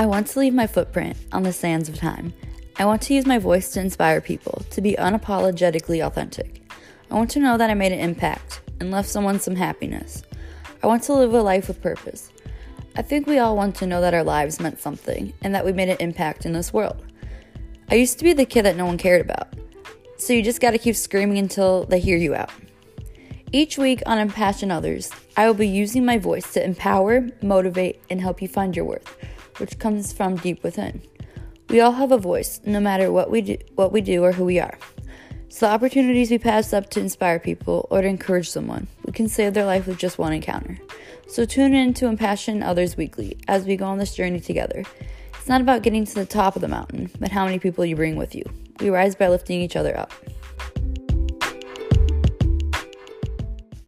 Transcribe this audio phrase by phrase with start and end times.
[0.00, 2.32] I want to leave my footprint on the sands of time.
[2.78, 6.62] I want to use my voice to inspire people, to be unapologetically authentic.
[7.10, 10.22] I want to know that I made an impact and left someone some happiness.
[10.82, 12.32] I want to live a life with purpose.
[12.96, 15.72] I think we all want to know that our lives meant something and that we
[15.74, 17.04] made an impact in this world.
[17.90, 19.52] I used to be the kid that no one cared about,
[20.16, 22.50] so you just gotta keep screaming until they hear you out.
[23.52, 28.18] Each week on Impassion Others, I will be using my voice to empower, motivate, and
[28.18, 29.14] help you find your worth,
[29.60, 31.02] which comes from deep within.
[31.68, 34.44] We all have a voice, no matter what we do, what we do or who
[34.44, 34.78] we are.
[35.48, 39.28] So the opportunities we pass up to inspire people or to encourage someone, we can
[39.28, 40.78] save their life with just one encounter.
[41.28, 44.84] So tune in to Impassion Others Weekly as we go on this journey together.
[45.38, 47.96] It's not about getting to the top of the mountain, but how many people you
[47.96, 48.44] bring with you.
[48.80, 50.12] We rise by lifting each other up.